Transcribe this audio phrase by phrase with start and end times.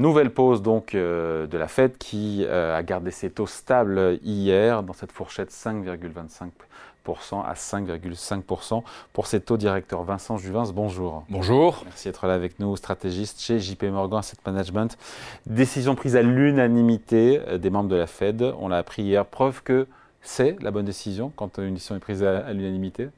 [0.00, 5.12] Nouvelle pause donc de la Fed qui a gardé ses taux stables hier dans cette
[5.12, 6.50] fourchette 5,25%
[7.44, 8.82] à 5,5%
[9.12, 10.02] pour ces taux directeurs.
[10.02, 11.24] Vincent Juvins, bonjour.
[11.28, 11.82] Bonjour.
[11.84, 14.96] Merci d'être là avec nous, stratégiste chez JP Morgan Asset Management.
[15.46, 18.42] Décision prise à l'unanimité euh, des membres de la Fed.
[18.58, 19.26] On l'a appris hier.
[19.26, 19.86] Preuve que
[20.22, 23.08] c'est la bonne décision quand une décision est prise à l'unanimité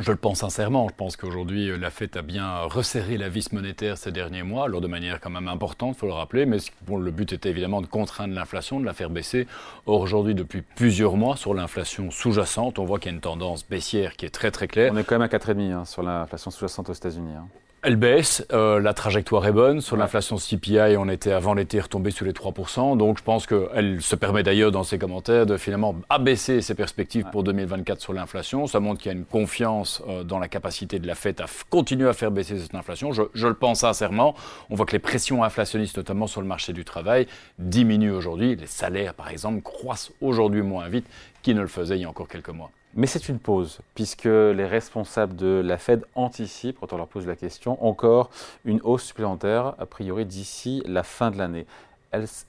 [0.00, 0.88] je le pense sincèrement.
[0.88, 4.64] Je pense qu'aujourd'hui, euh, la Fed a bien resserré la vis monétaire ces derniers mois,
[4.64, 6.46] alors de manière quand même importante, il faut le rappeler.
[6.46, 6.58] Mais
[6.88, 9.46] le but était évidemment de contraindre l'inflation, de la faire baisser.
[9.86, 13.66] Or, aujourd'hui, depuis plusieurs mois, sur l'inflation sous-jacente, on voit qu'il y a une tendance
[13.66, 14.92] baissière qui est très très claire.
[14.92, 17.34] On est quand même à 4,5 hein, sur l'inflation sous-jacente aux États-Unis.
[17.36, 17.46] Hein.
[17.86, 19.82] Elle baisse, euh, la trajectoire est bonne.
[19.82, 22.96] Sur l'inflation CPI, on était avant l'été retombé sous les 3%.
[22.96, 27.26] Donc je pense qu'elle se permet d'ailleurs dans ses commentaires de finalement abaisser ses perspectives
[27.30, 28.66] pour 2024 sur l'inflation.
[28.66, 31.44] Ça montre qu'il y a une confiance euh, dans la capacité de la Fed à
[31.68, 33.12] continuer à faire baisser cette inflation.
[33.12, 34.34] Je, je, le pense sincèrement.
[34.70, 37.26] On voit que les pressions inflationnistes, notamment sur le marché du travail,
[37.58, 38.56] diminuent aujourd'hui.
[38.56, 41.04] Les salaires, par exemple, croissent aujourd'hui moins vite
[41.42, 42.70] qu'ils ne le faisaient il y a encore quelques mois.
[42.96, 47.26] Mais c'est une pause, puisque les responsables de la Fed anticipent, quand on leur pose
[47.26, 48.30] la question, encore
[48.64, 51.66] une hausse supplémentaire, a priori d'ici la fin de l'année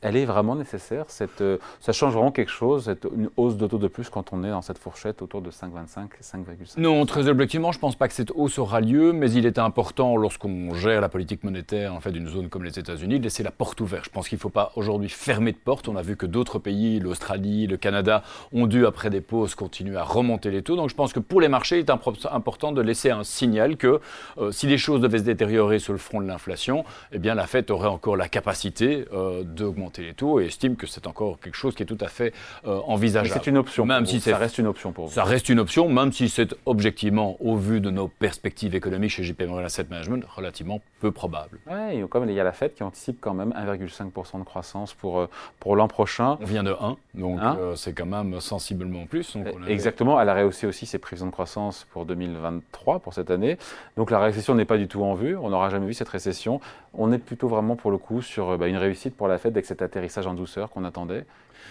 [0.02, 1.06] elle, est vraiment nécessaire
[1.42, 4.44] euh, Ça change vraiment quelque chose, cette, une hausse de taux de plus quand on
[4.44, 8.08] est dans cette fourchette autour de 5,25, 5,5 Non, très objectivement, je ne pense pas
[8.08, 12.00] que cette hausse aura lieu, mais il est important, lorsqu'on gère la politique monétaire en
[12.00, 14.06] fait, d'une zone comme les États-Unis, de laisser la porte ouverte.
[14.06, 15.88] Je pense qu'il ne faut pas aujourd'hui fermer de porte.
[15.88, 19.98] On a vu que d'autres pays, l'Australie, le Canada, ont dû, après des pauses, continuer
[19.98, 20.76] à remonter les taux.
[20.76, 24.00] Donc je pense que pour les marchés, il est important de laisser un signal que
[24.38, 27.48] euh, si les choses devaient se détériorer sur le front de l'inflation, eh bien la
[27.48, 31.56] Fed aurait encore la capacité euh, d'augmenter les taux et estime que c'est encore quelque
[31.56, 32.34] chose qui est tout à fait
[32.66, 33.42] euh, envisageable.
[33.44, 33.86] C'est une option.
[33.86, 35.14] Même si ça reste une option pour vous.
[35.14, 39.24] Ça reste une option, même si c'est objectivement, au vu de nos perspectives économiques chez
[39.24, 41.60] JP Morgan Asset Management, relativement peu probable.
[41.68, 45.20] Oui, comme il y a la Fed qui anticipe quand même 1,5% de croissance pour,
[45.20, 45.30] euh,
[45.60, 46.38] pour l'an prochain.
[46.42, 49.38] On vient de 1, donc euh, c'est quand même sensiblement plus.
[49.68, 53.58] Exactement, elle a rehaussé aussi ses prévisions de croissance pour 2023, pour cette année.
[53.98, 56.60] Donc la récession n'est pas du tout en vue, on n'aura jamais vu cette récession.
[56.94, 59.66] On est plutôt vraiment pour le coup sur bah, une réussite pour la Fed avec
[59.66, 61.26] cet atterrissage en douceur qu'on attendait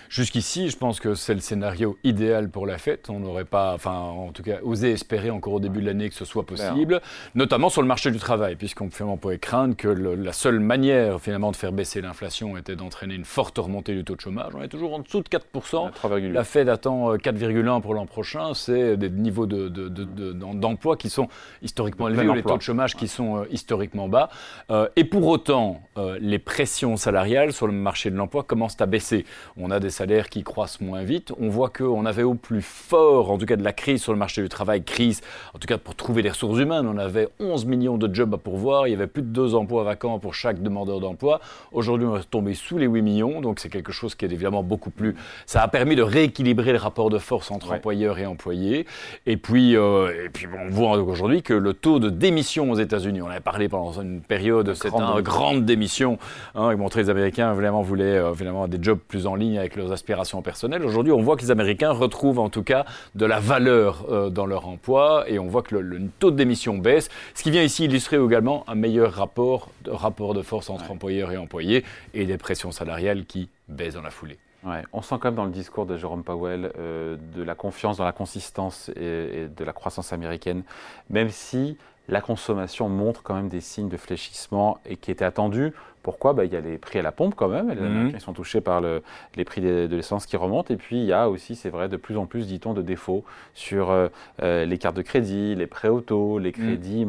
[0.09, 3.10] Jusqu'ici, je pense que c'est le scénario idéal pour la fête.
[3.10, 6.15] On n'aurait pas, enfin, en tout cas, osé espérer encore au début de l'année que
[6.15, 7.00] ce soit possible,
[7.34, 11.56] notamment sur le marché du travail, puisqu'on pouvait craindre que la seule manière finalement de
[11.56, 14.53] faire baisser l'inflation était d'entraîner une forte remontée du taux de chômage.
[14.55, 16.32] On est toujours en dessous de 4%.
[16.32, 18.55] la Fed attend 4,1 euh, pour l'an prochain.
[18.55, 21.28] C'est des niveaux d'emploi de, qui sont
[21.62, 24.28] historiquement élevés, les taux de chômage qui sont euh, historiquement bas.
[24.71, 25.81] Euh, et pour autant,
[26.21, 29.25] les pressions salariales sur le marché de l'emploi commencent à baisser.
[29.56, 31.33] On a des salaires qui croissent moins vite.
[31.39, 34.19] On voit qu'on avait au plus fort, en tout cas de la crise sur le
[34.19, 35.21] marché du travail, crise,
[35.55, 38.39] en tout cas pour trouver des ressources humaines, on avait 11 millions de jobs à
[38.39, 41.41] pourvoir, il y avait plus de deux emplois vacants pour chaque demandeur d'emploi.
[41.73, 44.62] Aujourd'hui, on est tombé sous les 8 millions, donc c'est quelque chose qui est évidemment
[44.62, 45.15] beaucoup plus...
[45.47, 48.87] Ça a permis de rééquilibrer le rapport de force entre employeurs et employés.
[49.27, 53.23] Et puis, euh, et puis on voit aujourd'hui que le taux de démission aux États-Unis,
[53.23, 56.19] on avait parlé pendant une période, c'était une grande démission,
[56.55, 60.43] hein, montrer les Américains vraiment voulaient euh, des jobs plus en ligne avec leurs aspirations
[60.43, 60.85] personnelles.
[60.85, 64.47] Aujourd'hui, on voit que les Américains retrouvent en tout cas de la valeur euh, dans
[64.47, 67.85] leur emploi et on voit que le, taux de démission baisse, ce qui vient ici
[67.85, 72.39] illustrer également un meilleur rapport de, rapport de force entre employeurs et employés et des
[72.39, 74.39] pressions salariales qui baissent dans la foulée.
[74.65, 77.99] Ouais, on sent quand même dans le discours de Jérôme Powell euh, de la confiance
[77.99, 80.62] dans la consistance et, de la croissance américaine,
[81.11, 81.77] même si
[82.09, 85.73] la consommation montre quand même des signes de fléchissement et qui étaient attendus.
[86.03, 86.35] Pourquoi?
[86.35, 87.87] Bah, Il y a les prix à la pompe quand même, les mhm.
[87.87, 90.73] Américains sont touchés par les prix de, l'essence qui remontent.
[90.73, 93.25] Et puis il y a aussi, c'est vrai, de plus en plus, dit-on, de défauts
[93.55, 94.09] sur euh,
[94.43, 96.67] euh, les cartes de crédit, les prêts auto, les mhm.
[96.67, 97.07] crédits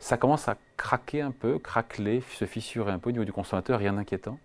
[0.00, 3.78] Ça commence à craquer un peu, craqueler, se fissurer un peu au niveau du consommateur,
[3.78, 4.38] rien d'inquiétant?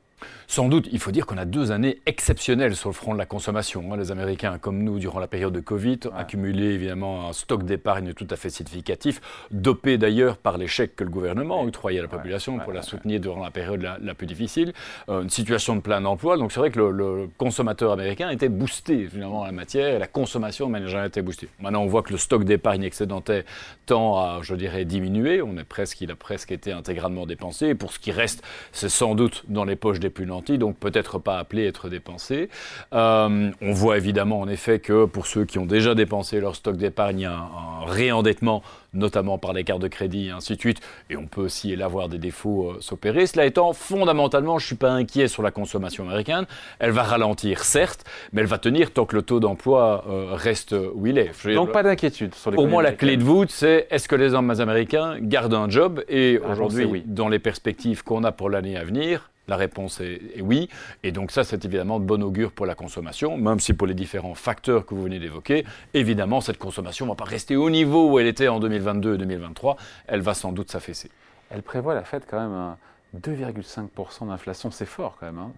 [0.48, 3.26] Sans doute, il faut dire qu'on a deux années exceptionnelles sur le front de la
[3.26, 3.94] consommation.
[3.94, 3.98] Hein.
[3.98, 8.14] Les Américains, comme nous, durant la période de Covid, ont accumulé évidemment un stock d'épargne
[8.14, 9.22] tout à fait significatif,
[9.52, 13.20] dopé d'ailleurs par l'échec que le gouvernement a octroyé à la population pour la soutenir
[13.20, 14.74] durant la période la, plus difficile.
[15.10, 16.38] Euh, une situation de plein emploi.
[16.38, 20.08] Donc c'est vrai que le, consommateur américain était boosté finalement en la matière et la
[20.08, 21.48] consommation de manière était boostée.
[21.60, 23.44] Maintenant, on voit que le stock d'épargne excédentaire
[23.86, 25.42] tend à, je dirais, diminuer.
[25.42, 27.68] On est presque, il a presque été intégralement dépensé.
[27.68, 30.78] Et pour ce qui reste, c'est sans doute dans les poches des plus nantis, donc
[30.78, 32.50] peut-être pas appelé à être dépensé.
[32.94, 36.78] Euh, on voit évidemment en effet que pour ceux qui ont déjà dépensé leur stock
[36.78, 38.64] d'épargne, un, un réendettement
[38.94, 40.80] notamment par les cartes de crédit et ainsi de suite.
[41.10, 43.28] Et on peut aussi là voir des défauts euh, s'opérer.
[43.28, 46.46] Cela étant, fondamentalement, je ne suis pas inquiet sur la consommation américaine.
[46.80, 50.76] Elle va ralentir, certes, mais elle va tenir tant que le taux d'emploi euh, reste
[50.94, 51.32] où il est.
[51.54, 54.34] Donc pas d'inquiétude sur les Pour moi, la clé de voûte, c'est est-ce que les
[54.34, 56.04] hommes américains gardent un job?
[56.10, 57.04] Et ah, aujourd'hui, oui.
[57.06, 60.70] dans les perspectives qu'on a pour l'année à venir, La réponse est, oui.
[61.02, 63.96] Et donc ça, c'est évidemment de bon augure pour la consommation, même si pour les
[63.96, 65.66] différents facteurs que vous venez d'évoquer,
[65.96, 69.18] évidemment, cette consommation ne va pas rester au niveau où elle était en 2022 et
[69.18, 69.76] 2023.
[70.08, 71.10] Elle va sans doute s'affaisser.
[71.50, 72.76] Elle prévoit la Fed quand même
[73.20, 75.40] 2,5% d'inflation, c'est fort quand même.
[75.40, 75.52] Hein.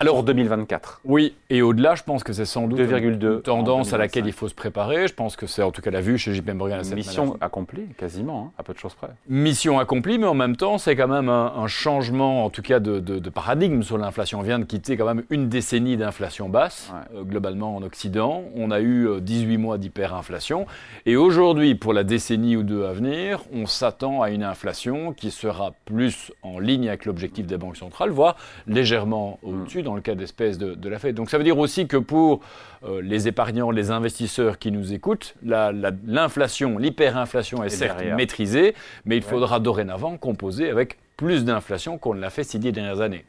[0.00, 1.00] Alors, 2024.
[1.04, 4.48] Oui, et au-delà, je pense que c'est sans doute une tendance à laquelle il faut
[4.48, 5.06] se préparer.
[5.06, 6.82] Je pense que c'est en tout cas la vue chez JP Morgan.
[6.94, 9.08] Mission accomplie, quasiment, hein, à peu de choses près.
[9.28, 13.30] Mission accomplie, mais en même temps, c'est quand même un, changement, en tout cas, de,
[13.30, 14.40] paradigme sur l'inflation.
[14.40, 18.44] On vient de quitter quand même une décennie d'inflation basse, euh, globalement en Occident.
[18.54, 20.66] On a eu 18 euh, mois d'hyperinflation.
[21.06, 25.30] Et aujourd'hui, pour la décennie ou deux à venir, on s'attend à une inflation qui
[25.30, 28.36] sera plus en ligne avec l'objectif des banques centrales, voire
[28.66, 31.14] légèrement au au-dessus dans le cas d'espèces de, la Fed.
[31.14, 32.40] Donc ça veut dire aussi que pour
[32.84, 38.74] euh, les épargnants, les investisseurs qui nous écoutent, l'inflation, l'hyperinflation est certes maîtrisée,
[39.04, 43.00] mais il faudra dorénavant composer avec plus d'inflation qu'on ne l'a fait ces dix dernières
[43.00, 43.24] années.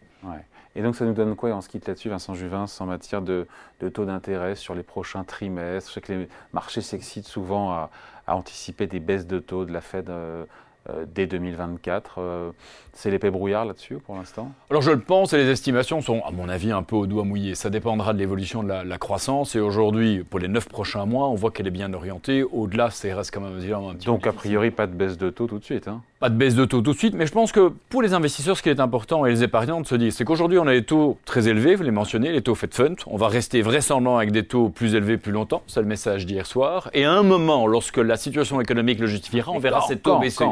[0.76, 3.48] Et donc ça nous donne quoi, on se quitte là-dessus, Vincent Juvin, en matière de,
[3.94, 5.90] taux d'intérêt sur les prochains trimestres?
[5.90, 7.90] Je sais que les marchés s'excitent souvent à,
[8.28, 10.46] anticiper des baisses de taux de la Fed euh,
[10.90, 12.16] euh, dès 2024.
[12.20, 12.52] Euh,
[12.96, 14.52] c'est l'épée brouillard là-dessus pour l'instant?
[14.70, 17.26] Alors je le pense et les estimations sont à mon avis un peu au doigt
[17.26, 17.54] mouillé.
[17.54, 21.36] Ça dépendra de l'évolution de la, croissance et aujourd'hui pour les 9 prochains mois on
[21.36, 22.44] voit qu'elle est bien orientée.
[22.44, 25.48] Au-delà ça reste quand même un petit Donc a priori pas de baisse de taux
[25.48, 26.02] tout de suite hein?
[26.22, 28.56] Pas de baisse de taux tout de suite mais je pense que pour les investisseurs
[28.56, 30.86] ce qui est important et les épargnants de se dire c'est qu'aujourd'hui on a des
[30.86, 32.96] taux très élevés, vous les mentionnez, les taux Fed Fund.
[33.08, 36.46] On va rester vraisemblablement avec des taux plus élevés plus longtemps, c'est le message d'hier
[36.46, 36.90] soir.
[36.94, 40.46] Et à un moment lorsque la situation économique le justifiera on verra ces taux baisser.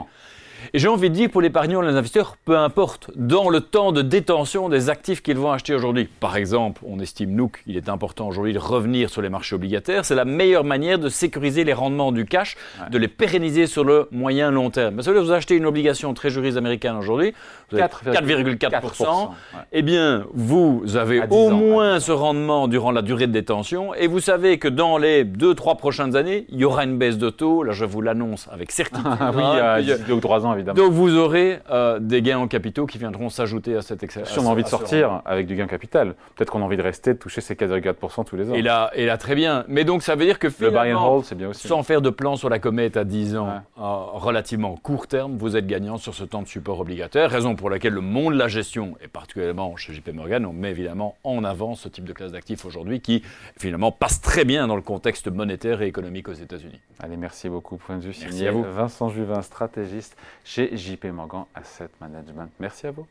[0.75, 4.01] Et j'ai envie de dire pour l'épargnant les investisseurs, peu importe, dans le temps de
[4.01, 6.09] détention des actifs qu'ils vont acheter aujourd'hui.
[6.19, 10.03] Par exemple, on estime, nous, qu'il est important aujourd'hui de revenir sur les marchés obligataires.
[10.03, 12.57] C'est la meilleure manière de sécuriser les rendements du cash,
[12.89, 14.95] de les pérenniser sur le moyen long terme.
[14.95, 17.35] Parce que vous achetez une obligation tréjuriste américaine aujourd'hui,
[17.71, 19.29] 4,4%.
[19.73, 24.21] Eh bien, vous avez au moins ce rendement durant la durée de détention et vous
[24.21, 27.61] savez que dans les 2-3 prochaines années, il y aura une baisse de taux.
[27.61, 29.05] Là, je vous l'annonce avec certitude.
[29.35, 29.43] oui,
[29.81, 32.85] il y a 2 ou 3 ans donc vous aurez euh, des gains en capitaux
[32.85, 34.29] qui viendront s'ajouter à cette excellence.
[34.29, 36.81] Si on a envie de sortir avec du gain capital, peut-être qu'on a envie de
[36.81, 38.53] rester, de toucher ces 4,4% tous les ans.
[38.53, 39.65] Et là, et là, très bien.
[39.67, 41.67] Mais donc ça veut dire que finalement, hold, bien aussi.
[41.67, 45.67] sans faire de plan sur la comète à 10 ans, relativement court terme, vous êtes
[45.67, 48.95] gagnant sur ce temps de support obligataire, raison pour laquelle le monde de la gestion,
[49.03, 52.65] et particulièrement chez JP Morgan, on met évidemment en avant ce type de classe d'actifs
[52.65, 53.23] aujourd'hui qui
[53.57, 56.79] finalement passe très bien dans le contexte monétaire et économique aux États-Unis.
[56.99, 57.77] Allez, merci beaucoup.
[57.77, 58.63] Point de vue merci à vous.
[58.63, 60.15] Vincent Juvin, stratégiste
[60.53, 62.51] chez JP Morgan Asset Management.
[62.59, 63.07] Merci à vous.